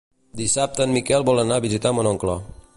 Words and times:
Dissabte 0.39 0.87
en 0.87 0.95
Miquel 0.95 1.27
vol 1.29 1.43
anar 1.43 1.61
a 1.61 1.65
visitar 1.69 1.93
mon 1.99 2.13
oncle. 2.17 2.43